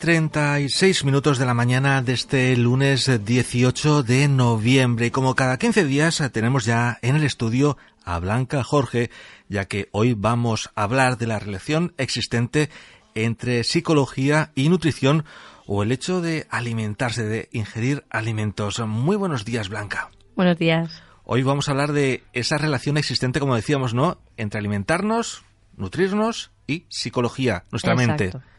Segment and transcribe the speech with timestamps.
[0.00, 5.06] 36 minutos de la mañana de este lunes 18 de noviembre.
[5.06, 9.10] Y como cada 15 días tenemos ya en el estudio a Blanca Jorge,
[9.50, 12.70] ya que hoy vamos a hablar de la relación existente
[13.14, 15.26] entre psicología y nutrición
[15.66, 18.80] o el hecho de alimentarse, de ingerir alimentos.
[18.80, 20.10] Muy buenos días, Blanca.
[20.34, 21.02] Buenos días.
[21.24, 24.16] Hoy vamos a hablar de esa relación existente, como decíamos, ¿no?
[24.38, 25.44] Entre alimentarnos,
[25.76, 28.24] nutrirnos y psicología, nuestra mente.
[28.28, 28.50] Exacto.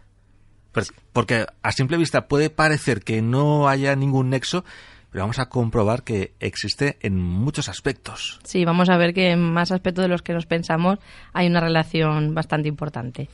[1.13, 4.63] Porque a simple vista puede parecer que no haya ningún nexo,
[5.11, 8.39] pero vamos a comprobar que existe en muchos aspectos.
[8.43, 10.99] Sí, vamos a ver que en más aspectos de los que nos pensamos
[11.33, 13.27] hay una relación bastante importante.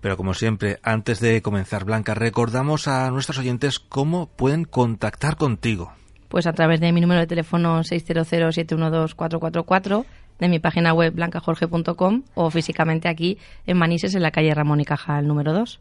[0.00, 5.92] Pero como siempre, antes de comenzar, Blanca, recordamos a nuestros oyentes cómo pueden contactar contigo.
[6.28, 10.04] Pues a través de mi número de teléfono 600-712-444,
[10.40, 14.84] de mi página web blancajorge.com o físicamente aquí en Manises, en la calle Ramón y
[14.84, 15.78] Cajal número 2.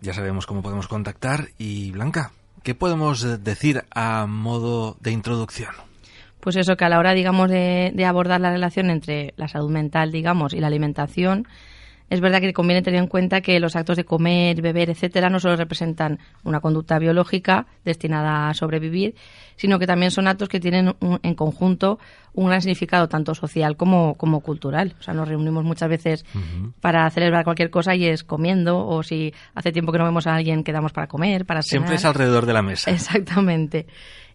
[0.00, 5.74] Ya sabemos cómo podemos contactar y Blanca, ¿qué podemos eh, decir a modo de introducción?
[6.40, 9.70] Pues eso, que a la hora, digamos, de, de abordar la relación entre la salud
[9.70, 11.46] mental, digamos, y la alimentación,
[12.10, 15.40] es verdad que conviene tener en cuenta que los actos de comer, beber, etcétera, no
[15.40, 19.14] solo representan una conducta biológica destinada a sobrevivir,
[19.56, 21.98] sino que también son actos que tienen un- en conjunto
[22.32, 24.94] un gran significado tanto social como, como cultural.
[25.00, 26.24] O sea, nos reunimos muchas veces
[26.80, 30.34] para celebrar cualquier cosa y es comiendo, o si hace tiempo que no vemos a
[30.36, 31.98] alguien, quedamos para comer, para Siempre cenar.
[31.98, 32.90] es alrededor de la mesa.
[32.90, 33.86] Exactamente.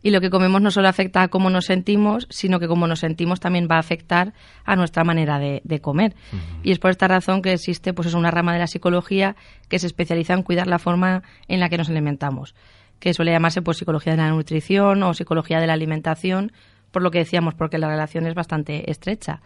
[0.05, 2.99] Y lo que comemos no solo afecta a cómo nos sentimos, sino que cómo nos
[2.99, 6.13] sentimos también va a afectar a nuestra manera de, de comer.
[6.61, 9.35] Y es por esta razón que existe pues es una rama de la psicología
[9.67, 12.53] que se especializa en cuidar la forma en la que nos alimentamos,
[12.99, 16.51] que suele llamarse pues psicología de la nutrición o psicología de la alimentación,
[16.91, 19.41] por lo que decíamos, porque la relación es bastante estrecha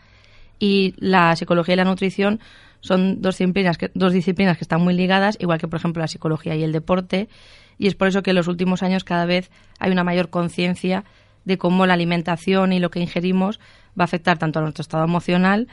[0.59, 2.39] y la psicología y la nutrición
[2.81, 6.07] son dos disciplinas que, dos disciplinas que están muy ligadas, igual que por ejemplo la
[6.07, 7.29] psicología y el deporte,
[7.77, 9.49] y es por eso que en los últimos años cada vez
[9.79, 11.05] hay una mayor conciencia
[11.45, 13.59] de cómo la alimentación y lo que ingerimos
[13.99, 15.67] va a afectar tanto a nuestro estado emocional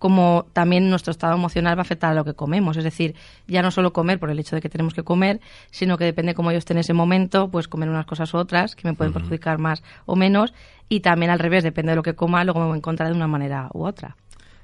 [0.00, 2.78] como también nuestro estado emocional va a afectar a lo que comemos.
[2.78, 3.14] Es decir,
[3.46, 5.40] ya no solo comer por el hecho de que tenemos que comer,
[5.70, 8.74] sino que depende cómo yo esté en ese momento, pues comer unas cosas u otras
[8.74, 10.54] que me pueden perjudicar más o menos.
[10.88, 13.14] Y también al revés, depende de lo que coma, luego me voy a encontrar de
[13.14, 14.16] una manera u otra.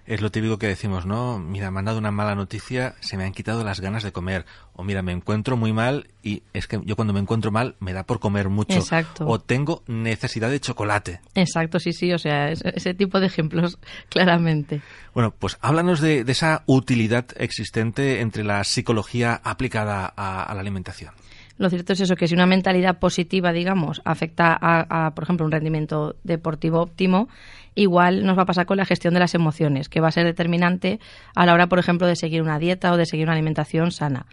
[0.07, 1.39] Es lo típico que decimos, ¿no?
[1.41, 4.47] Mira, me han dado una mala noticia, se me han quitado las ganas de comer.
[4.73, 7.93] O mira, me encuentro muy mal y es que yo cuando me encuentro mal me
[7.93, 8.79] da por comer mucho.
[8.79, 9.27] Exacto.
[9.27, 11.21] O tengo necesidad de chocolate.
[11.35, 13.79] Exacto, sí, sí, o sea, es- ese tipo de ejemplos,
[14.09, 14.81] claramente.
[15.13, 20.61] Bueno, pues háblanos de, de esa utilidad existente entre la psicología aplicada a, a la
[20.61, 21.13] alimentación.
[21.59, 25.53] Lo cierto es eso, que si una mentalidad positiva, digamos, afecta a, por ejemplo, un
[25.53, 27.29] rendimiento deportivo óptimo,
[27.75, 30.27] igual nos va a pasar con la gestión de las emociones, que va a ser
[30.27, 31.01] determinante
[31.35, 34.27] a la hora, por ejemplo, de seguir una dieta o de seguir una alimentación sana.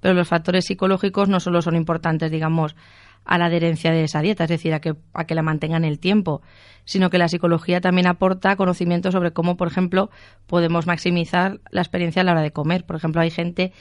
[0.00, 2.76] Pero los factores psicológicos no solo son importantes, digamos,
[3.24, 5.98] a la adherencia de esa dieta, es decir, a que, a que la mantengan el
[5.98, 6.40] tiempo,
[6.84, 10.08] sino que la psicología también aporta conocimiento sobre cómo, por ejemplo,
[10.46, 12.84] podemos maximizar la experiencia a la hora de comer.
[12.84, 13.72] Por ejemplo, hay gente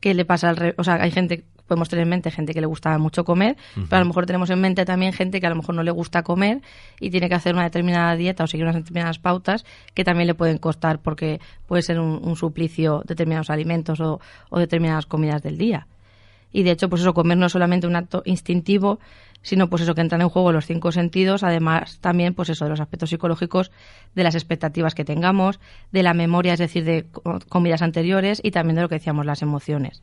[0.00, 2.60] que le pasa al re- o sea, hay gente, podemos tener en mente gente que
[2.60, 5.50] le gusta mucho comer, pero a lo mejor tenemos en mente también gente que a
[5.50, 6.60] lo mejor no le gusta comer
[7.00, 9.64] y tiene que hacer una determinada dieta o seguir unas determinadas pautas
[9.94, 14.20] que también le pueden costar porque puede ser un, un suplicio determinados alimentos o,
[14.50, 15.86] o determinadas comidas del día.
[16.52, 19.00] Y de hecho, pues eso, comer no es solamente un acto instintivo,
[19.42, 22.70] sino pues eso que entran en juego los cinco sentidos, además también pues eso de
[22.70, 23.72] los aspectos psicológicos
[24.14, 25.58] de las expectativas que tengamos,
[25.92, 29.26] de la memoria, es decir, de co- comidas anteriores y también de lo que decíamos
[29.26, 30.02] las emociones.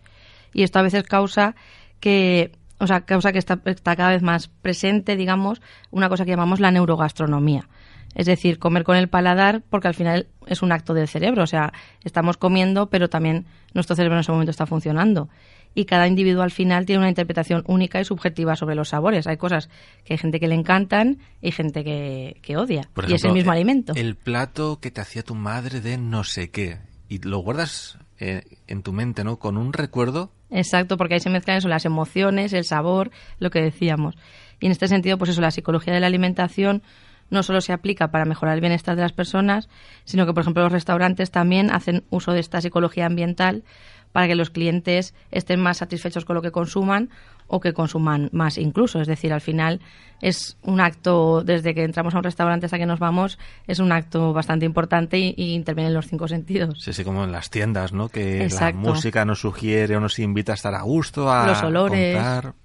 [0.54, 1.56] Y esto a veces causa
[2.00, 2.52] que
[2.82, 5.62] o sea, causa que está, está cada vez más presente, digamos,
[5.92, 7.70] una cosa que llamamos la neurogastronomía.
[8.16, 11.44] Es decir, comer con el paladar, porque al final es un acto del cerebro.
[11.44, 13.46] O sea, estamos comiendo, pero también
[13.76, 15.30] nuestro cerebro en ese momento está funcionando.
[15.76, 19.28] Y cada individuo al final tiene una interpretación única y subjetiva sobre los sabores.
[19.28, 19.70] Hay cosas
[20.04, 22.90] que hay gente que le encantan y gente que, que odia.
[22.94, 23.94] Por y es el ejemplo, mismo eh, alimento.
[23.96, 26.80] El plato que te hacía tu madre de no sé qué.
[27.08, 29.40] Y lo guardas eh, en tu mente, ¿no?
[29.40, 30.32] Con un recuerdo.
[30.52, 33.10] Exacto, porque ahí se mezclan eso, las emociones, el sabor,
[33.40, 34.16] lo que decíamos.
[34.60, 36.84] Y en este sentido, pues eso, la psicología de la alimentación
[37.32, 39.70] no solo se aplica para mejorar el bienestar de las personas,
[40.04, 43.64] sino que, por ejemplo, los restaurantes también hacen uso de esta psicología ambiental
[44.12, 47.10] para que los clientes estén más satisfechos con lo que consuman
[47.48, 49.02] o que consuman más incluso.
[49.02, 49.82] Es decir, al final
[50.22, 53.38] es un acto, desde que entramos a un restaurante hasta que nos vamos,
[53.68, 56.82] es un acto bastante importante y, y interviene en los cinco sentidos.
[56.82, 58.08] Sí, sí, como en las tiendas, ¿no?
[58.08, 62.18] Que la música nos sugiere o nos invita a estar a gusto, a los olores.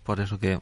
[0.05, 0.61] Por eso que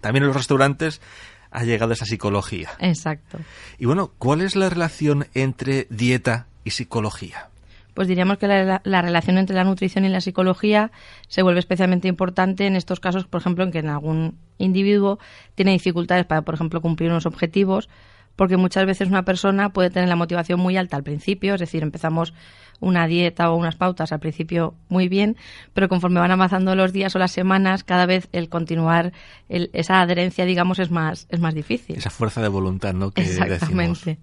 [0.00, 1.02] también en los restaurantes
[1.50, 2.70] ha llegado esa psicología.
[2.78, 3.38] Exacto.
[3.78, 7.48] Y bueno, ¿cuál es la relación entre dieta y psicología?
[7.94, 10.90] Pues diríamos que la, relación entre la nutrición y la psicología
[11.28, 15.18] se vuelve especialmente importante en estos casos, por ejemplo, en que en algún individuo
[15.54, 17.88] tiene dificultades para, por ejemplo, cumplir unos objetivos,
[18.36, 21.82] porque muchas veces una persona puede tener la motivación muy alta al principio, es decir,
[21.82, 22.32] empezamos
[22.80, 25.36] una dieta o unas pautas al principio muy bien,
[25.74, 29.12] pero conforme van avanzando los días o las semanas, cada vez el continuar
[29.48, 31.98] esa adherencia, digamos, es más, es más difícil.
[31.98, 33.10] Esa fuerza de voluntad, ¿no?
[33.10, 34.18] Que Exactamente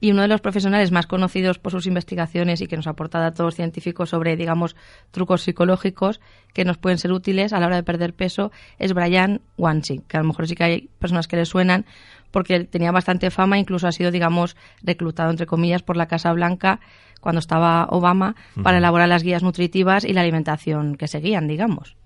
[0.00, 3.54] y uno de los profesionales más conocidos por sus investigaciones y que nos aporta datos
[3.54, 4.76] científicos sobre, digamos,
[5.10, 6.20] trucos psicológicos
[6.52, 10.16] que nos pueden ser útiles a la hora de perder peso es Brian Wansing, que
[10.16, 11.84] a lo mejor sí que hay personas que le suenan
[12.30, 16.80] porque tenía bastante fama, incluso ha sido, digamos, reclutado, entre comillas, por la Casa Blanca
[17.20, 21.96] cuando estaba Obama para elaborar las guías nutritivas y la alimentación que seguían, digamos.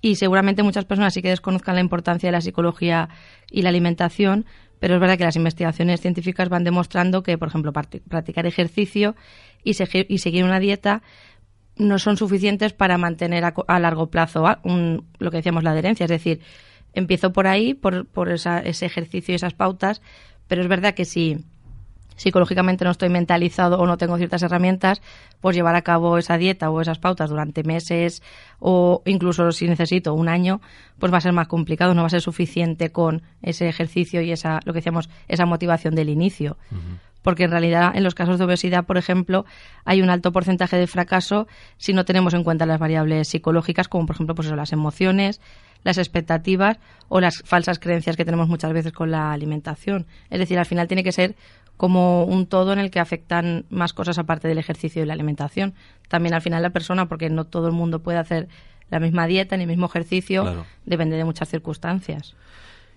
[0.00, 3.08] Y seguramente muchas personas sí que desconozcan la importancia de la psicología
[3.50, 4.46] y la alimentación,
[4.82, 9.14] pero es verdad que las investigaciones científicas van demostrando que, por ejemplo, practicar ejercicio
[9.62, 11.02] y, seguir una dieta
[11.76, 16.02] no son suficientes para mantener a, largo plazo lo que decíamos la adherencia.
[16.02, 16.40] Es decir,
[16.94, 20.02] empiezo por ahí, por, ese ejercicio y esas pautas,
[20.48, 21.44] pero es verdad que si
[22.22, 25.02] psicológicamente no estoy mentalizado o no tengo ciertas herramientas,
[25.40, 28.22] pues llevar a cabo esa dieta o esas pautas durante meses
[28.60, 30.60] o incluso si necesito un año,
[30.98, 34.30] pues va a ser más complicado, no va a ser suficiente con ese ejercicio y
[34.30, 36.56] esa, lo que decíamos, esa motivación del inicio.
[37.22, 39.44] Porque en realidad en los casos de obesidad, por ejemplo,
[39.84, 41.46] hay un alto porcentaje de fracaso
[41.76, 45.40] si no tenemos en cuenta las variables psicológicas, como por ejemplo pues las emociones,
[45.84, 46.78] las expectativas
[47.08, 50.06] o las falsas creencias que tenemos muchas veces con la alimentación.
[50.30, 51.34] Es decir, al final tiene que ser
[51.82, 55.74] como un todo en el que afectan más cosas aparte del ejercicio y la alimentación.
[56.06, 58.46] También al final la persona, porque no todo el mundo puede hacer
[58.88, 62.36] la misma dieta ni el mismo ejercicio, depende de muchas circunstancias.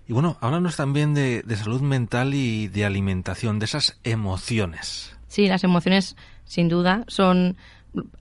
[0.06, 5.16] Y bueno, háblanos también de, de salud mental y de alimentación, de esas emociones.
[5.26, 7.56] Sí, las emociones sin duda son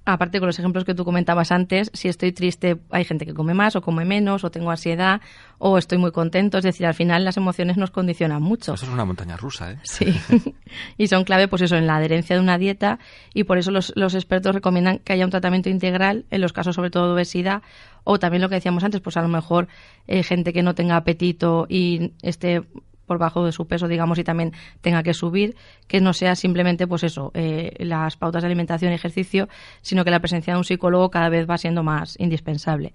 [0.05, 3.53] aparte con los ejemplos que tú comentabas antes, si estoy triste hay gente que come
[3.53, 5.21] más o come menos, o tengo ansiedad,
[5.57, 6.57] o estoy muy contento.
[6.57, 8.73] Es decir, al final las emociones nos condicionan mucho.
[8.73, 9.79] Eso es una montaña rusa, ¿eh?
[9.83, 10.13] Sí.
[10.97, 12.99] y son clave, pues eso, en la adherencia de una dieta.
[13.33, 16.75] Y por eso los, los expertos recomiendan que haya un tratamiento integral en los casos,
[16.75, 17.61] sobre todo de obesidad,
[18.03, 19.67] o también lo que decíamos antes, pues a lo mejor
[20.07, 22.63] eh, gente que no tenga apetito y esté
[23.05, 25.55] por bajo de su peso, digamos, y también tenga que subir,
[25.87, 29.47] que no sea simplemente, pues eso, eh, las pautas de alimentación y ejercicio,
[29.81, 32.93] sino que la presencia de un psicólogo cada vez va siendo más indispensable.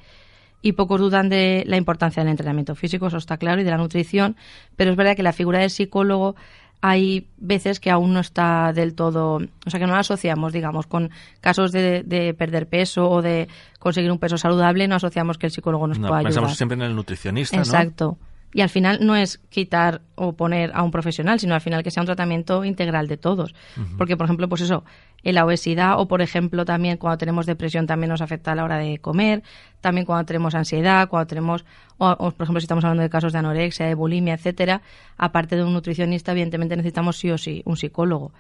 [0.62, 3.79] Y pocos dudan de la importancia del entrenamiento físico, eso está claro, y de la
[3.79, 4.37] nutrición,
[4.77, 6.37] pero es verdad que la figura del psicólogo
[6.83, 10.87] hay veces que aún no está del todo, o sea, que no la asociamos, digamos,
[10.87, 11.11] con
[11.41, 13.49] casos de, de perder peso o de
[13.79, 16.25] conseguir un peso saludable, no asociamos que el psicólogo nos pueda ayudar.
[16.25, 18.17] Pensamos siempre en el nutricionista, Exacto
[18.52, 21.91] y al final no es quitar o poner a un profesional, sino al final que
[21.91, 23.55] sea un tratamiento integral de todos.
[23.97, 24.85] Porque, por ejemplo, pues eso,
[25.23, 28.64] en la obesidad o, por ejemplo, también cuando tenemos depresión también nos afecta a la
[28.64, 29.43] hora de comer,
[29.81, 31.65] también cuando tenemos ansiedad, cuando tenemos,
[31.98, 34.82] o, por ejemplo, si estamos hablando de casos de anorexia, de bulimia, etcétera,
[35.17, 38.32] aparte de un nutricionista, evidentemente necesitamos sí o sí un psicólogo.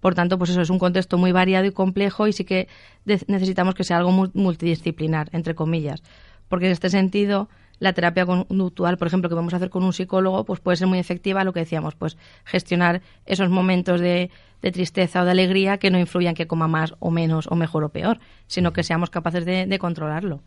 [0.00, 2.68] Por tanto, pues eso es un contexto muy variado y complejo y sí que
[3.04, 6.02] necesitamos que sea algo multidisciplinar, entre comillas.
[6.48, 9.92] Porque en este sentido, la terapia conductual, por ejemplo, que vamos a hacer con un
[9.92, 15.20] psicólogo, pues puede ser muy efectiva, lo que decíamos, pues gestionar esos momentos de, tristeza
[15.20, 18.18] o de alegría que no influyan que coma más o menos o mejor o peor,
[18.46, 20.40] sino que seamos capaces de, controlarlo.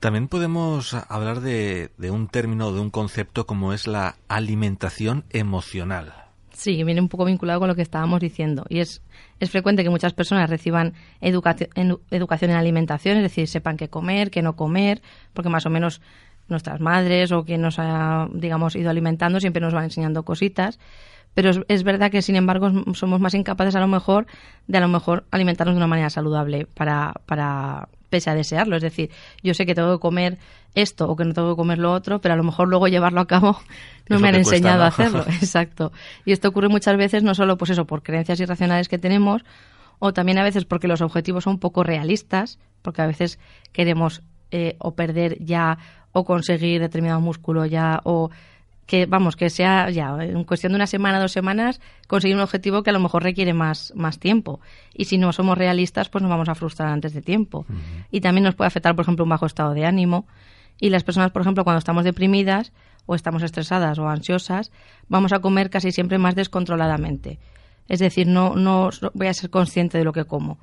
[0.00, 6.23] También podemos hablar de, de un término, de un concepto como es la alimentación emocional.
[6.54, 8.64] Sí, viene un poco vinculado con lo que estábamos diciendo.
[8.68, 9.02] Y es,
[9.40, 11.70] es frecuente que muchas personas reciban educación
[12.50, 16.00] en alimentación, es decir, sepan qué comer, qué no comer, porque más o menos
[16.48, 20.78] nuestras madres o quien nos ha, digamos, ido alimentando siempre nos van enseñando cositas.
[21.34, 24.26] Pero es, es, verdad que, sin embargo, somos más incapaces a lo mejor
[24.68, 28.76] de a lo mejor alimentarnos de una manera saludable para, para pese a desearlo.
[28.76, 29.10] Es decir,
[29.42, 30.38] yo sé que tengo que comer
[30.76, 33.20] esto o que no tengo que comer lo otro, pero a lo mejor luego llevarlo
[33.20, 33.58] a cabo
[34.08, 35.24] no me han enseñado a hacerlo.
[35.26, 35.90] Exacto.
[36.24, 39.44] Y esto ocurre muchas veces no solo pues eso por creencias irracionales que tenemos
[39.98, 43.40] o también a veces porque los objetivos son poco realistas, porque a veces
[43.72, 45.78] queremos eh, o perder ya
[46.12, 48.30] o conseguir determinado músculo ya o
[48.86, 52.82] que vamos, que sea ya en cuestión de una semana, dos semanas, conseguir un objetivo
[52.82, 54.60] que a lo mejor requiere más, más tiempo.
[54.92, 57.66] Y si no somos realistas, pues nos vamos a frustrar antes de tiempo.
[58.10, 60.26] Y también nos puede afectar, por ejemplo, un bajo estado de ánimo.
[60.78, 62.72] Y las personas, por ejemplo, cuando estamos deprimidas
[63.06, 64.70] o estamos estresadas o ansiosas,
[65.08, 67.38] vamos a comer casi siempre más descontroladamente.
[67.88, 70.58] Es decir, no, no voy a ser consciente de lo que como.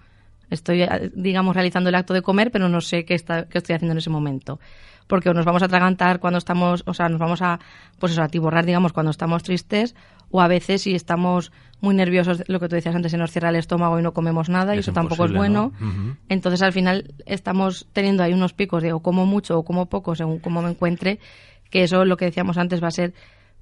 [0.50, 0.86] Estoy,
[1.16, 4.00] digamos, realizando el acto de comer, pero no sé qué, está, qué estoy haciendo en
[4.00, 4.60] ese momento
[5.12, 7.60] porque nos vamos a atragantar cuando estamos, o sea, nos vamos a,
[8.00, 9.94] pues eso, a tiborrar, digamos, cuando estamos tristes,
[10.30, 11.51] o a veces si estamos
[11.82, 14.48] muy nerviosos, lo que tú decías antes, se nos cierra el estómago y no comemos
[14.48, 15.74] nada, y eso tampoco es bueno.
[16.30, 20.15] Entonces, al final, estamos teniendo ahí unos picos de o como mucho o como poco,
[20.15, 21.20] según cómo me encuentre,
[21.70, 23.13] que eso, lo que decíamos antes, va a ser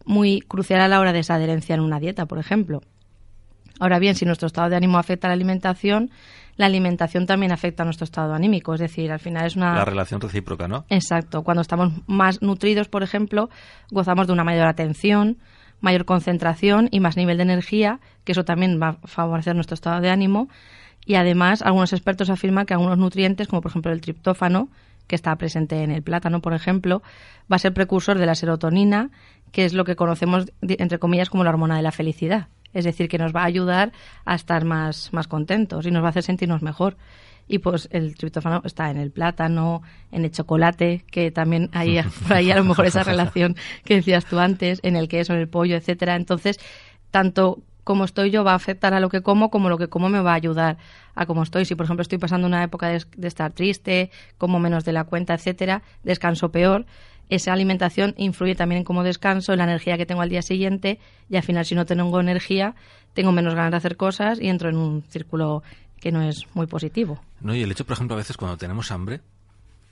[0.05, 2.83] muy crucial a la hora de esa adherencia en una dieta, por ejemplo.
[3.79, 6.11] Ahora bien, si nuestro estado de ánimo afecta a la alimentación,
[6.59, 8.73] la alimentación también afecta a nuestro estado anímico.
[8.73, 9.75] Es decir, al final es una...
[9.75, 10.83] La relación recíproca, ¿no?
[10.89, 11.41] Exacto.
[11.41, 13.49] Cuando estamos más nutridos, por ejemplo,
[13.91, 15.37] gozamos de una mayor atención,
[15.79, 20.01] mayor concentración y más nivel de energía, que eso también va a favorecer nuestro estado
[20.01, 20.49] de ánimo.
[21.05, 24.67] Y además, algunos expertos afirman que algunos nutrientes, como por ejemplo el triptófano,
[25.07, 27.01] que está presente en el plátano, por ejemplo,
[27.49, 29.11] va a ser precursor de la serotonina,
[29.53, 32.49] que es lo que conocemos, entre comillas, como la hormona de la felicidad.
[32.73, 33.91] Es decir, que nos va a ayudar
[34.25, 36.97] a estar más, más contentos y nos va a hacer sentirnos mejor.
[37.47, 42.33] Y pues el triptófano está en el plátano, en el chocolate, que también hay por
[42.33, 45.49] ahí a lo mejor esa relación que decías tú antes, en el queso, en el
[45.49, 46.15] pollo, etcétera.
[46.15, 46.59] Entonces,
[47.09, 50.09] tanto como estoy yo va a afectar a lo que como, como lo que como
[50.09, 50.77] me va a ayudar
[51.15, 51.65] a cómo estoy.
[51.65, 55.05] Si, por ejemplo, estoy pasando una época de, de estar triste, como menos de la
[55.05, 56.85] cuenta, etcétera, descanso peor
[57.29, 60.99] esa alimentación influye también en cómo descanso, en la energía que tengo al día siguiente
[61.29, 62.75] y al final si no tengo energía
[63.13, 65.63] tengo menos ganas de hacer cosas y entro en un círculo
[65.99, 67.19] que no es muy positivo.
[67.41, 69.21] No, y el hecho, por ejemplo, a veces cuando tenemos hambre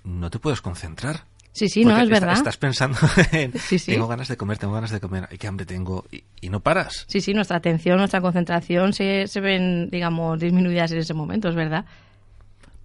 [0.03, 1.25] no te puedes concentrar.
[1.51, 2.33] Sí, sí, no, es verdad.
[2.33, 2.97] Estás pensando
[3.31, 3.51] en,
[3.85, 6.05] tengo ganas de comer, tengo ganas de comer, ¿y qué hambre tengo?
[6.11, 7.05] Y, no paras.
[7.07, 11.55] Sí, sí, nuestra atención, nuestra concentración se, se ven, digamos, disminuidas en ese momento, es
[11.55, 11.85] verdad.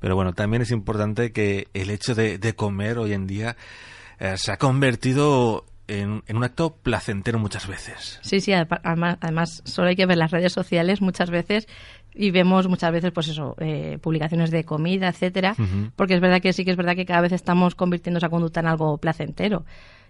[0.01, 3.57] Pero bueno, también es importante que el hecho de comer hoy en día
[4.23, 8.21] eh, se ha convertido en, un acto placentero muchas veces.
[8.23, 11.67] Sí, sí, además, además, solo hay que ver las redes sociales muchas veces
[12.15, 15.57] y vemos muchas veces, pues eso, eh, publicaciones de comida, etcétera,
[15.97, 18.61] porque es verdad que sí que es verdad que cada vez estamos convirtiendo esa conducta
[18.61, 19.65] en algo placentero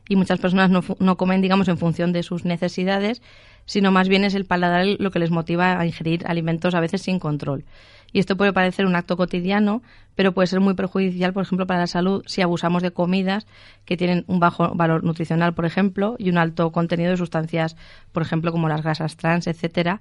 [0.07, 3.23] y muchas personas no, no comen, digamos, en función de sus necesidades,
[3.65, 7.01] sino más bien es el paladar lo que les motiva a ingerir alimentos a veces
[7.01, 7.65] sin control.
[8.13, 9.83] Y esto puede parecer un acto cotidiano,
[10.15, 13.47] pero puede ser muy perjudicial, por ejemplo, para la salud si abusamos de comidas
[13.85, 17.77] que tienen un bajo valor nutricional, por ejemplo, y un alto contenido de sustancias,
[18.13, 20.01] por ejemplo, como las grasas trans, etcétera.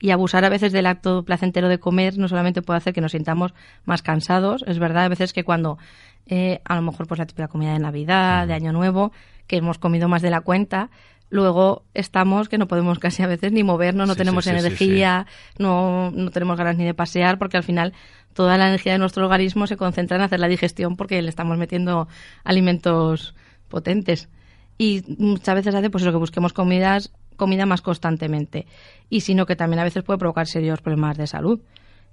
[0.00, 3.12] Y abusar a veces del acto placentero de comer no solamente puede hacer que nos
[3.12, 5.78] sintamos más cansados, es verdad, a veces que cuando
[6.26, 9.12] eh, a lo mejor pues la típica comida de Navidad, de Año Nuevo,
[9.46, 10.90] que hemos comido más de la cuenta,
[11.30, 15.26] luego estamos que no podemos casi a veces ni movernos, no tenemos energía,
[15.58, 17.92] no, no tenemos ganas ni de pasear, porque al final
[18.34, 21.58] toda la energía de nuestro organismo se concentra en hacer la digestión porque le estamos
[21.58, 22.08] metiendo
[22.44, 23.34] alimentos
[23.68, 24.28] potentes.
[24.76, 28.66] Y muchas veces hace pues lo que busquemos comidas, comida más constantemente.
[29.08, 31.60] Y sino que también a veces puede provocar serios problemas de salud.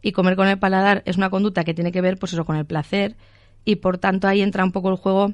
[0.01, 2.55] Y comer con el paladar es una conducta que tiene que ver pues eso con
[2.55, 3.15] el placer
[3.65, 5.33] y por tanto ahí entra un poco el juego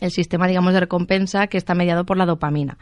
[0.00, 2.78] el sistema digamos de recompensa que está mediado por la dopamina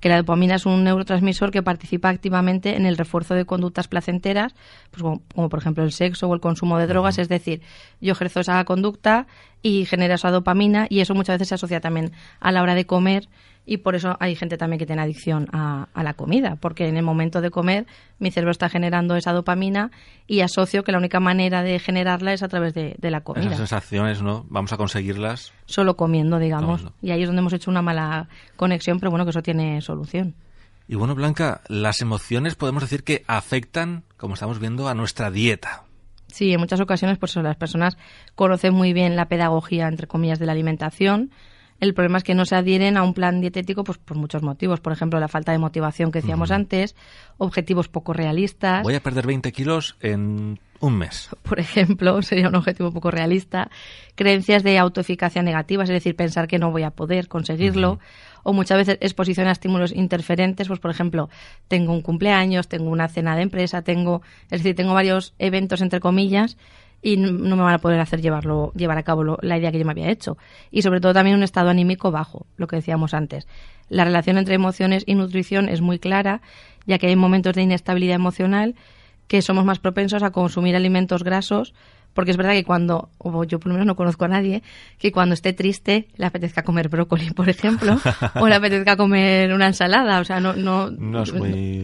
[0.00, 4.54] que la dopamina es un neurotransmisor que participa activamente en el refuerzo de conductas placenteras,
[4.90, 7.62] pues como, por ejemplo el sexo o el consumo de drogas, es decir,
[8.00, 9.26] yo ejerzo esa conducta
[9.62, 12.86] y genera esa dopamina y eso muchas veces se asocia también a la hora de
[12.86, 13.28] comer
[13.68, 17.02] y por eso hay gente también que tiene adicción a, la comida, porque en el
[17.02, 17.86] momento de comer
[18.18, 19.90] mi cerebro está generando esa dopamina
[20.26, 23.44] y asocio que la única manera de generarla es a través de, la comida.
[23.44, 24.46] Esas sensaciones, ¿no?
[24.48, 25.52] Vamos a conseguirlas.
[25.66, 26.86] Solo comiendo, digamos.
[27.02, 30.34] Y ahí es donde hemos hecho una mala conexión, pero bueno, que eso tiene solución.
[30.86, 35.82] Y bueno, Blanca, las emociones podemos decir que afectan, como estamos viendo, a nuestra dieta.
[36.28, 37.98] Sí, en muchas ocasiones, pues las personas
[38.34, 41.30] conocen muy bien la pedagogía, entre comillas, de la alimentación,
[41.80, 44.80] el problema es que no se adhieren a un plan dietético pues por muchos motivos.
[44.80, 46.96] Por ejemplo, la falta de motivación que decíamos antes,
[47.36, 48.82] objetivos poco realistas.
[48.82, 51.30] Voy a perder 20 kilos en un mes.
[51.42, 53.70] Por ejemplo, sería un objetivo poco realista.
[54.14, 57.98] Creencias de autoeficacia negativas, es decir, pensar que no voy a poder conseguirlo.
[58.42, 61.28] O muchas veces exposición a estímulos interferentes, pues por ejemplo,
[61.66, 66.00] tengo un cumpleaños, tengo una cena de empresa, tengo, es decir, tengo varios eventos entre
[66.00, 66.56] comillas
[67.00, 69.84] y no me van a poder hacer llevarlo, llevar a cabo la idea que yo
[69.84, 70.36] me había hecho.
[70.70, 73.46] Y sobre todo también un estado anímico bajo, lo que decíamos antes.
[73.88, 76.42] La relación entre emociones y nutrición es muy clara,
[76.86, 78.74] ya que hay momentos de inestabilidad emocional
[79.28, 81.74] que somos más propensos a consumir alimentos grasos
[82.18, 84.64] porque es verdad que cuando, o yo por lo menos no conozco a nadie,
[84.98, 87.96] que cuando esté triste le apetezca comer brócoli, por ejemplo,
[88.34, 90.18] o le apetezca comer una ensalada.
[90.18, 90.90] O sea, no, no,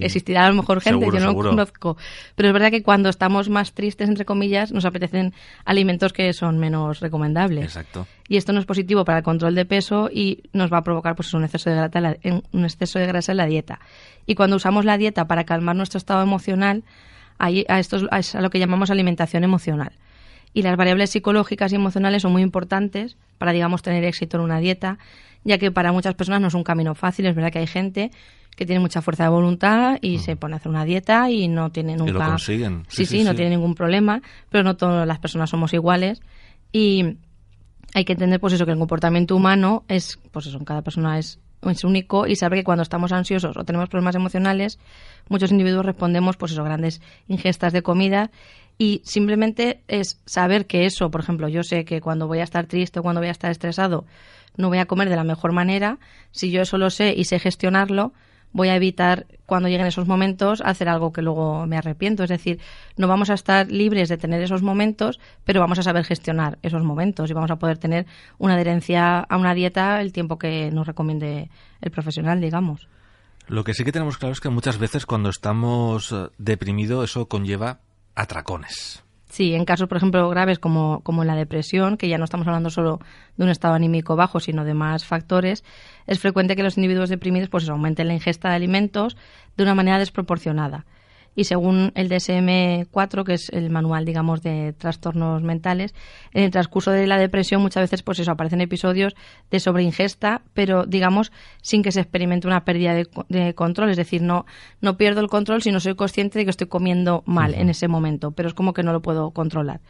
[0.00, 1.96] existirá a lo mejor gente, yo no lo conozco.
[2.34, 6.58] Pero es verdad que cuando estamos más tristes, entre comillas, nos apetecen alimentos que son
[6.58, 7.66] menos recomendables.
[7.66, 8.08] Exacto.
[8.26, 11.14] Y esto no es positivo para el control de peso y nos va a provocar
[11.14, 12.16] pues, un, exceso de grasa,
[12.50, 13.78] un exceso de grasa en la dieta.
[14.26, 16.82] Y cuando usamos la dieta para calmar nuestro estado emocional,
[17.38, 19.92] ahí, a esto es a lo que llamamos alimentación emocional.
[20.54, 24.60] Y las variables psicológicas y emocionales son muy importantes para, digamos, tener éxito en una
[24.60, 24.98] dieta,
[25.44, 27.26] ya que para muchas personas no es un camino fácil.
[27.26, 28.10] Es verdad que hay gente
[28.56, 31.70] que tiene mucha fuerza de voluntad y se pone a hacer una dieta y no
[31.70, 32.10] tiene nunca...
[32.10, 32.84] Y lo consiguen.
[32.88, 36.22] Sí, sí, no tiene ningún problema, pero no todas las personas somos iguales
[36.72, 37.18] y
[37.94, 41.40] hay que entender pues eso que el comportamiento humano es pues eso, cada persona es
[41.62, 44.78] es único y saber que cuando estamos ansiosos o tenemos problemas emocionales,
[45.28, 48.30] muchos individuos respondemos pues eso, grandes ingestas de comida
[48.78, 52.66] y simplemente es saber que eso, por ejemplo, yo sé que cuando voy a estar
[52.66, 54.04] triste o cuando voy a estar estresado
[54.56, 55.98] no voy a comer de la mejor manera,
[56.30, 58.12] si yo eso lo sé y sé gestionarlo,
[58.52, 62.22] voy a evitar cuando lleguen esos momentos hacer algo que luego me arrepiento.
[62.22, 62.60] Es decir,
[62.96, 66.84] no vamos a estar libres de tener esos momentos, pero vamos a saber gestionar esos
[66.84, 68.06] momentos y vamos a poder tener
[68.38, 71.50] una adherencia a una dieta el tiempo que nos recomiende
[71.80, 72.88] el profesional, digamos.
[73.48, 77.26] Lo que sí que tenemos claro es que muchas veces cuando estamos eh, deprimidos eso
[77.26, 77.80] conlleva
[78.14, 79.02] atracones.
[79.28, 82.70] Sí, en casos, por ejemplo, graves como, como la depresión, que ya no estamos hablando
[82.70, 83.00] solo
[83.36, 85.64] de un estado anímico bajo, sino de más factores,
[86.06, 89.16] es frecuente que los individuos deprimidos pues, aumenten la ingesta de alimentos
[89.56, 90.86] de una manera desproporcionada
[91.34, 95.94] y según el DSM-4, que es el manual, digamos, de trastornos mentales,
[96.32, 99.14] en el transcurso de la depresión muchas veces, pues eso, aparecen episodios
[99.50, 104.46] de sobreingesta, pero digamos sin que se experimente una pérdida de, control, es decir, no,
[104.80, 107.88] no pierdo el control si no soy consciente de que estoy comiendo mal en ese
[107.88, 109.80] momento, pero es como que no lo puedo controlar.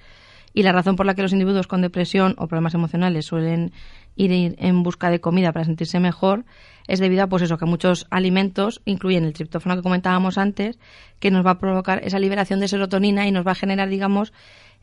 [0.56, 3.72] Y la razón por la que los individuos con depresión o problemas emocionales suelen
[4.16, 6.44] ir en busca de comida para sentirse mejor
[6.86, 10.78] es debido a pues eso que muchos alimentos incluyen el triptófano que comentábamos antes
[11.18, 14.32] que nos va a provocar esa liberación de serotonina y nos va a generar digamos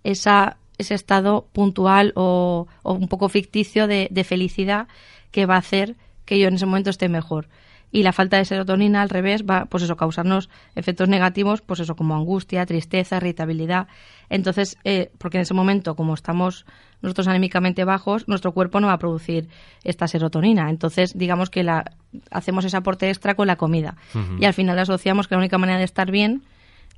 [0.04, 4.88] esa ese estado puntual o, un poco ficticio de, de felicidad
[5.30, 7.48] que va a hacer que yo en ese momento esté mejor
[7.92, 11.96] y la falta de serotonina al revés va pues eso causarnos efectos negativos pues eso
[11.96, 13.88] como angustia tristeza irritabilidad.
[14.30, 16.66] Entonces eh, porque en ese momento como estamos
[17.02, 19.50] nosotros anímicamente bajos nuestro cuerpo no va a producir
[19.84, 20.70] esta serotonina.
[20.70, 21.92] Entonces digamos que la
[22.30, 23.96] hacemos ese aporte extra con la comida.
[24.40, 26.44] Y al final asociamos que la única manera de estar bien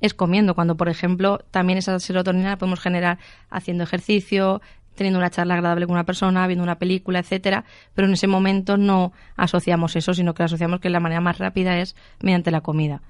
[0.00, 3.18] es comiendo, cuando por ejemplo también esa serotonina la podemos generar
[3.50, 4.60] haciendo ejercicio,
[4.94, 8.76] teniendo una charla agradable con una persona, viendo una película, etcétera, pero en ese momento
[8.76, 13.02] no asociamos eso, sino que asociamos que la manera más rápida es mediante la comida.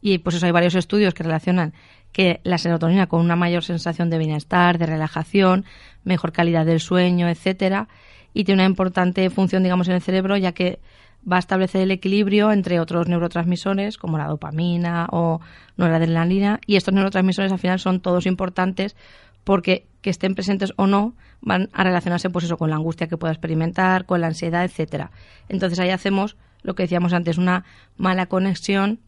[0.00, 1.74] Y pues eso hay varios estudios que relacionan
[2.10, 5.64] que la serotonina con una mayor sensación de bienestar, de relajación,
[6.04, 7.88] mejor calidad del sueño, etcétera,
[8.34, 10.80] y tiene una importante función, digamos, en el cerebro, ya que
[11.30, 15.40] va a establecer el equilibrio entre otros neurotransmisores como la dopamina o
[15.76, 18.96] noradrenalina y estos neurotransmisores al final son todos importantes
[19.44, 23.16] porque que estén presentes o no van a relacionarse pues eso con la angustia que
[23.16, 25.10] pueda experimentar, con la ansiedad, etcétera.
[25.48, 27.64] Entonces ahí hacemos lo que decíamos antes, una
[27.96, 29.00] mala conexión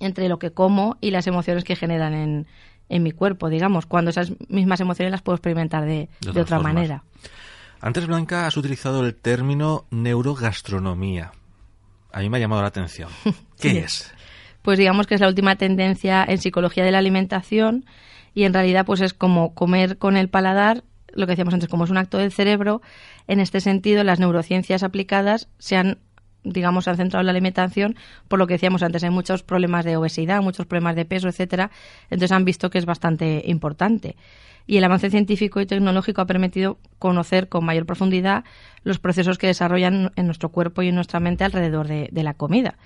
[0.00, 2.46] entre lo que como y las emociones que generan en,
[2.88, 7.04] en mi cuerpo, digamos, cuando esas mismas emociones las puedo experimentar de, de, otra manera.
[7.80, 11.32] Antes, Blanca, has utilizado el término neurogastronomía.
[12.12, 13.10] A mí me ha llamado la atención.
[13.60, 14.12] ¿Qué es?
[14.62, 17.84] Pues digamos que es la última tendencia en psicología de la alimentación
[18.34, 21.84] y en realidad pues es como comer con el paladar, lo que decíamos antes, como
[21.84, 22.82] es un acto del cerebro,
[23.28, 25.98] en este sentido las neurociencias aplicadas se han
[26.44, 27.96] digamos, han centrado en la alimentación,
[28.28, 31.70] por lo que decíamos antes, hay muchos problemas de obesidad, muchos problemas de peso, etcétera,
[32.10, 34.16] entonces han visto que es bastante importante.
[34.66, 38.44] Y el avance científico y tecnológico ha permitido conocer con mayor profundidad
[38.82, 42.76] los procesos que desarrollan en nuestro cuerpo y en nuestra mente alrededor de la comida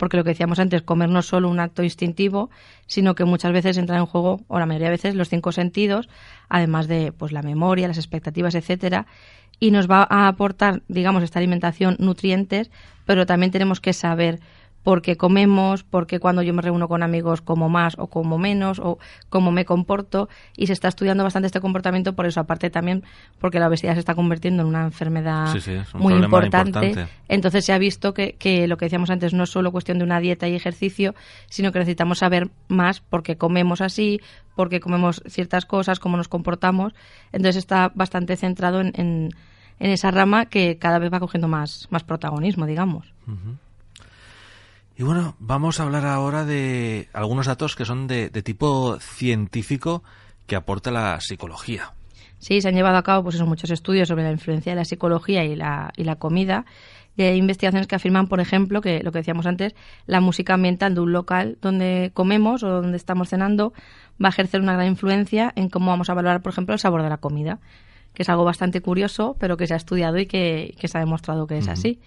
[0.00, 2.48] porque lo que decíamos antes, comer no es solo un acto instintivo,
[2.86, 6.08] sino que muchas veces entra en juego, o la mayoría de veces, los cinco sentidos,
[6.48, 9.06] además de pues la memoria, las expectativas, etcétera,
[9.58, 12.70] y nos va a aportar, digamos, esta alimentación nutrientes,
[13.04, 14.40] pero también tenemos que saber
[14.82, 18.98] porque comemos, porque cuando yo me reúno con amigos como más o como menos, o
[19.28, 23.04] cómo me comporto, y se está estudiando bastante este comportamiento por eso, aparte también
[23.38, 25.54] porque la obesidad se está convirtiendo en una enfermedad
[25.94, 27.08] muy importante.
[27.28, 30.04] Entonces se ha visto que, que, lo que decíamos antes no es solo cuestión de
[30.04, 31.14] una dieta y ejercicio,
[31.48, 34.20] sino que necesitamos saber más porque comemos así,
[34.56, 36.94] porque comemos ciertas cosas, cómo nos comportamos.
[37.32, 39.30] Entonces está bastante centrado en, en,
[39.78, 43.12] esa rama que cada vez va cogiendo más, más protagonismo, digamos.
[45.00, 50.02] Y bueno, vamos a hablar ahora de algunos datos que son de, de tipo científico
[50.46, 51.94] que aporta la psicología.
[52.38, 54.84] Sí, se han llevado a cabo pues eso, muchos estudios sobre la influencia de la
[54.84, 56.66] psicología y la, y la comida.
[57.16, 60.94] Y hay investigaciones que afirman, por ejemplo, que lo que decíamos antes, la música ambiental
[60.94, 63.72] de un local donde comemos o donde estamos cenando
[64.22, 67.02] va a ejercer una gran influencia en cómo vamos a valorar, por ejemplo, el sabor
[67.02, 67.58] de la comida,
[68.12, 71.00] que es algo bastante curioso, pero que se ha estudiado y que, que se ha
[71.00, 72.00] demostrado que es así.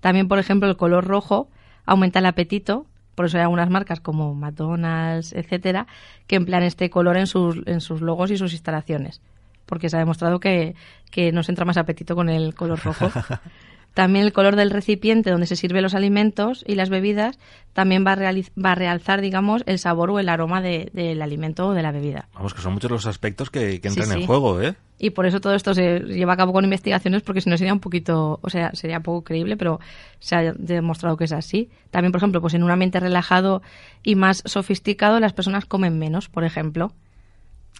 [0.00, 1.50] También, por ejemplo, el color rojo
[1.88, 5.86] aumenta el apetito, por eso hay algunas marcas como McDonald's, etcétera,
[6.26, 9.20] que emplean este color en sus, en sus logos y sus instalaciones
[9.68, 10.74] porque se ha demostrado que,
[11.10, 13.10] que nos entra más apetito con el color rojo.
[13.98, 17.36] También el color del recipiente donde se sirven los alimentos y las bebidas
[17.72, 21.66] también va a, va a realzar, digamos, el sabor o el aroma de- del alimento
[21.66, 22.28] o de la bebida.
[22.32, 24.20] Vamos, que son muchos los aspectos que, que Sí, entran sí.
[24.22, 24.76] en juego, ¿eh?
[25.00, 27.72] Y por eso todo esto se lleva a cabo con investigaciones, porque si no sería
[27.72, 29.80] un poquito, o sea, sería poco creíble, pero
[30.20, 31.68] se ha demostrado que es así.
[31.90, 33.62] También, por ejemplo, pues en un ambiente relajado
[34.04, 36.92] y más sofisticado, las personas comen menos, por ejemplo.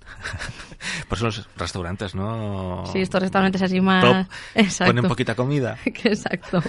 [1.09, 2.85] Por eso los restaurantes, ¿no?
[2.87, 4.27] Sí, estos restaurantes así más...
[4.79, 5.77] Ponen poquita comida.
[5.85, 6.63] Exacto.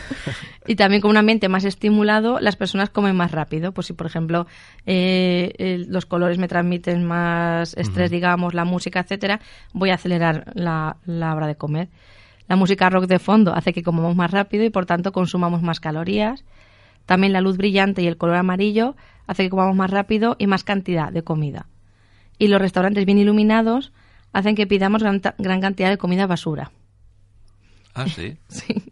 [0.68, 3.72] Y también con un ambiente más estimulado, las personas comen más rápido.
[3.72, 4.48] Pues si, por ejemplo,
[4.86, 9.40] eh, los colores me transmiten más estrés, digamos, la música, etcétera,
[9.74, 11.90] voy a acelerar la, la hora de comer.
[12.48, 15.80] La música rock de fondo hace que comamos más rápido y, por tanto, consumamos más
[15.80, 16.44] calorías.
[17.06, 18.96] También la luz brillante y el color amarillo
[19.28, 21.68] hace que comamos más rápido y más cantidad de comida.
[22.40, 23.92] Y los restaurantes bien iluminados
[24.34, 26.72] hacen que pidamos gran, gran cantidad de comida basura.
[27.94, 28.38] Ah, sí.
[28.48, 28.92] Sí.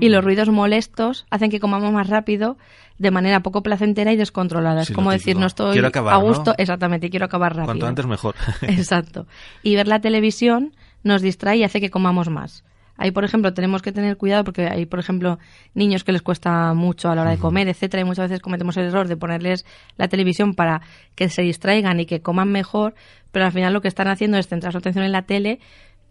[0.00, 2.58] Y los ruidos molestos hacen que comamos más rápido,
[2.98, 4.84] de manera poco placentera y descontrolada.
[4.84, 6.54] Sí, es como decir, no estoy acabar, a gusto, ¿no?
[6.58, 7.66] exactamente, quiero acabar rápido.
[7.66, 8.34] Cuanto antes mejor.
[8.62, 9.28] Exacto.
[9.62, 10.74] Y ver la televisión
[11.04, 12.64] nos distrae y hace que comamos más.
[12.96, 15.38] Ahí, por ejemplo, tenemos que tener cuidado porque hay, por ejemplo,
[15.74, 18.76] niños que les cuesta mucho a la hora de comer, etcétera, y muchas veces cometemos
[18.76, 19.64] el error de ponerles
[19.96, 20.82] la televisión para
[21.14, 22.94] que se distraigan y que coman mejor,
[23.32, 25.58] pero al final lo que están haciendo es centrar su atención en la tele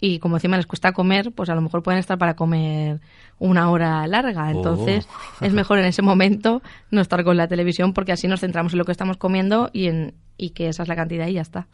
[0.03, 2.99] y como encima les cuesta comer, pues a lo mejor pueden estar para comer
[3.37, 4.49] una hora larga.
[4.49, 5.07] Entonces,
[5.39, 5.45] Oh.
[5.45, 8.79] es mejor en ese momento no estar con la televisión porque así nos centramos en
[8.79, 11.67] lo que estamos comiendo y en y que esa es la cantidad y ya está.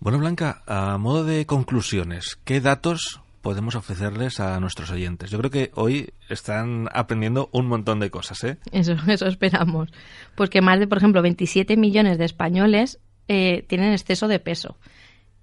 [0.00, 5.30] Bueno, Blanca, a modo de conclusiones, ¿qué datos podemos ofrecerles a nuestros oyentes?
[5.30, 8.58] Yo creo que hoy están aprendiendo un montón de cosas, ¿eh?
[8.72, 9.88] Eso, eso esperamos.
[10.34, 12.98] Pues que más de, por ejemplo, 27 millones de españoles
[13.28, 14.76] eh, tienen exceso de peso,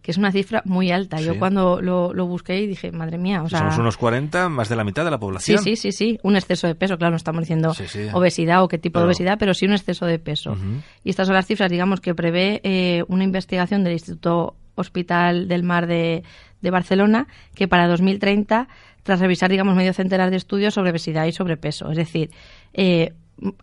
[0.02, 1.18] que es una cifra muy alta.
[1.18, 1.26] Sí.
[1.26, 3.60] Yo cuando lo, lo busqué y dije, madre mía, o sea...
[3.60, 5.60] somos unos 40, más de la mitad de la Sí, población.
[5.64, 8.08] sí, sí, sí, un exceso de peso, claro, no estamos diciendo Sí, sí.
[8.14, 10.56] obesidad o qué tipo Pero- de obesidad, pero sí un exceso de peso.
[11.04, 15.64] Y estas son las cifras, digamos, que prevé eh, una investigación del Instituto Hospital del
[15.64, 16.24] Mar de,
[16.62, 18.68] de Barcelona, que para 2030,
[19.04, 22.32] tras revisar, digamos, medio centenar de estudios sobre obesidad y sobrepeso, es decir,
[22.74, 23.14] eh,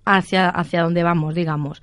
[0.05, 1.83] hacia, hacia dónde vamos, digamos.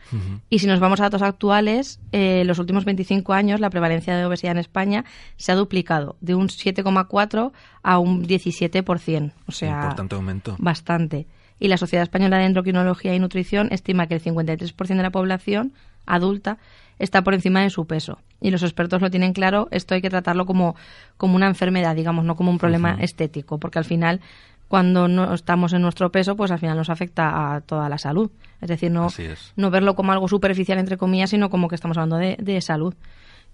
[0.49, 4.15] Y si nos vamos a datos actuales, eh, en los últimos 25 años la prevalencia
[4.15, 7.51] de obesidad en España se ha duplicado de un 7,4
[7.83, 9.33] a un 17%.
[9.45, 10.55] O sea, Importante aumento.
[10.59, 11.27] bastante.
[11.59, 15.73] Y la Sociedad Española de Endocrinología y Nutrición estima que el 53% de la población
[16.05, 16.57] adulta
[17.01, 18.19] está por encima de su peso.
[18.39, 20.75] Y los expertos lo tienen claro, esto hay que tratarlo como,
[21.17, 24.21] como una enfermedad, digamos, no como un problema estético, porque al final,
[24.67, 28.31] cuando no estamos en nuestro peso, pues al final nos afecta a toda la salud.
[28.61, 29.53] Es decir, no, es.
[29.55, 32.93] no verlo como algo superficial, entre comillas, sino como que estamos hablando de, de salud.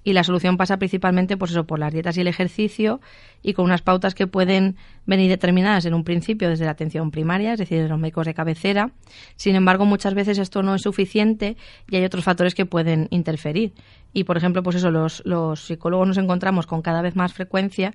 [0.08, 3.02] Y la solución pasa principalmente pues eso, por las dietas y el ejercicio
[3.44, 7.52] y con unas pautas que pueden venir determinadas en un principio desde la atención primaria,
[7.52, 8.92] es decir, de los médicos de cabecera.
[9.36, 11.58] Sin embargo, muchas veces esto no es suficiente
[11.90, 13.74] y hay otros factores que pueden interferir.
[14.14, 17.94] Y, por ejemplo, pues eso, los, los psicólogos nos encontramos con cada vez más frecuencia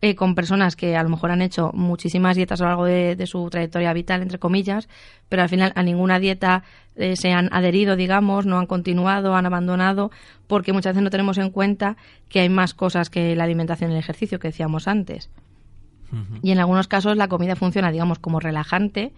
[0.00, 3.16] eh, con personas que a lo mejor han hecho muchísimas dietas a lo largo de,
[3.16, 4.88] de su trayectoria vital, entre comillas,
[5.28, 6.62] pero al final a ninguna dieta
[6.96, 10.10] eh, se han adherido, digamos, no han continuado, han abandonado,
[10.46, 11.96] porque muchas veces no tenemos en cuenta
[12.28, 15.30] que hay más cosas que la alimentación y el ejercicio que decíamos antes.
[16.42, 19.12] Y en algunos casos la comida funciona, digamos, como relajante,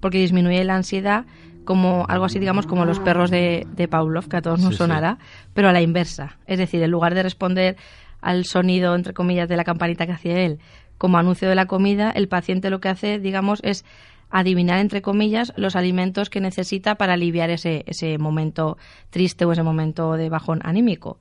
[0.00, 1.24] porque disminuye la ansiedad,
[1.64, 4.74] como algo así, digamos, como los perros de, de Pavlov, que a todos nos Sí,
[4.74, 4.78] sí.
[4.78, 5.16] sonará,
[5.54, 6.36] pero a la inversa.
[6.46, 7.76] Es decir, en lugar de responder
[8.24, 10.58] al sonido, entre comillas, de la campanita que hacía él
[10.98, 13.84] como anuncio de la comida, el paciente lo que hace, digamos, es
[14.30, 18.78] adivinar, entre comillas, los alimentos que necesita para aliviar ese, ese momento
[19.10, 21.18] triste o ese momento de bajón anímico.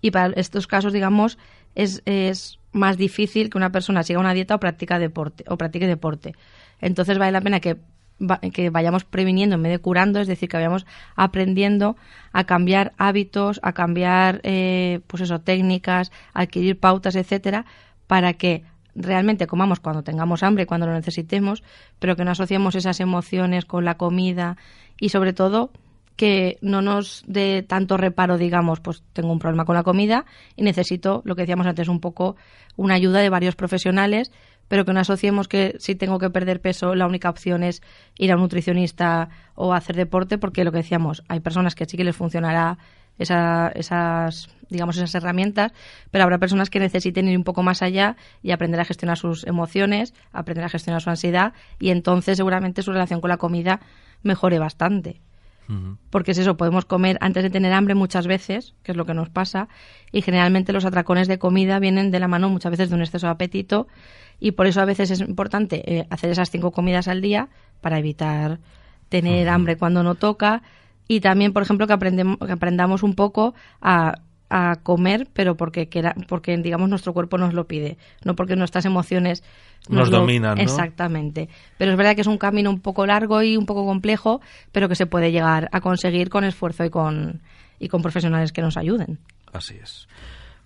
[0.00, 1.38] Y para estos casos, digamos,
[1.74, 5.86] es, es más difícil que una persona siga una dieta o practica deporte o practique
[5.86, 6.34] deporte.
[6.80, 7.76] Entonces vale la pena que,
[8.52, 11.96] que vayamos previniendo en vez de curando, es decir, que vayamos aprendiendo
[12.32, 17.64] a cambiar hábitos, a cambiar, eh, pues eso, técnicas, adquirir pautas, etcétera,
[18.06, 21.62] para que realmente comamos cuando tengamos hambre, cuando lo necesitemos,
[21.98, 24.56] pero que no asociemos esas emociones con la comida
[24.98, 25.70] y sobre todo
[26.16, 30.24] que no nos dé tanto reparo, digamos, pues tengo un problema con la comida
[30.56, 32.34] y necesito, lo que decíamos antes, un poco
[32.74, 34.32] una ayuda de varios profesionales,
[34.68, 37.82] pero que no asociemos que si tengo que perder peso, la única opción es
[38.16, 41.96] ir a un nutricionista o hacer deporte, porque lo que decíamos, hay personas que sí
[41.96, 42.78] que les funcionará
[43.18, 45.72] esas, digamos, esas herramientas,
[46.10, 49.44] pero habrá personas que necesiten ir un poco más allá y aprender a gestionar sus
[49.46, 53.80] emociones, aprender a gestionar su ansiedad y entonces seguramente su relación con la comida
[54.22, 55.20] mejore bastante.
[56.08, 59.12] Porque es eso, podemos comer antes de tener hambre muchas veces, que es lo que
[59.12, 59.68] nos pasa,
[60.12, 63.26] y generalmente los atracones de comida vienen de la mano muchas veces de un exceso
[63.26, 63.86] de apetito,
[64.40, 67.48] y por eso a veces es importante eh, hacer esas cinco comidas al día
[67.82, 68.60] para evitar
[69.10, 70.62] tener hambre cuando no toca,
[71.06, 74.20] y también, por ejemplo, que, aprendemos, que aprendamos un poco a,
[74.50, 75.88] a comer, pero porque,
[76.28, 79.42] porque, digamos, nuestro cuerpo nos lo pide, no porque nuestras emociones
[79.88, 80.58] nos, dominan.
[80.58, 81.48] Exactamente.
[81.76, 84.40] Pero es verdad que es un camino un poco largo y un poco complejo,
[84.72, 87.42] pero que se puede llegar a conseguir con esfuerzo y con,
[87.78, 89.18] y con profesionales que nos ayuden.
[89.52, 90.08] Así es.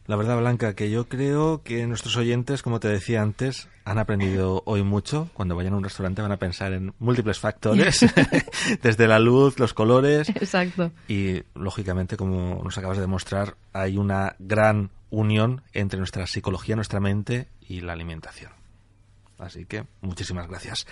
[0.06, 4.62] La verdad, Blanca, que yo creo que nuestros oyentes, como te decía antes, han aprendido
[4.66, 5.30] hoy mucho.
[5.32, 8.04] Cuando vayan a un restaurante van a pensar en múltiples factores,
[8.82, 10.28] desde la luz, los colores.
[10.30, 10.90] Exacto.
[11.06, 16.98] Y, lógicamente, como nos acabas de demostrar, hay una gran unión entre nuestra psicología, nuestra
[16.98, 18.50] mente y la alimentación.
[19.38, 20.86] Así que, muchísimas gracias.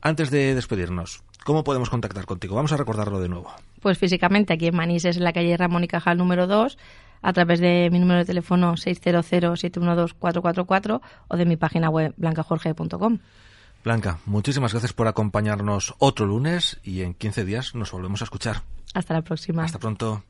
[0.00, 2.54] Antes de despedirnos, ¿cómo podemos contactar contigo?
[2.54, 3.52] Vamos a recordarlo de nuevo.
[3.80, 6.78] Pues físicamente aquí en Manises, en la calle Ramón y Cajal número 2
[7.22, 13.18] a través de mi número de teléfono 600-712-444 o de mi página web blancajorge.com.
[13.84, 18.62] Blanca, muchísimas gracias por acompañarnos otro lunes y en 15 días nos volvemos a escuchar.
[18.94, 19.64] Hasta la próxima.
[19.64, 20.24] Hasta pronto.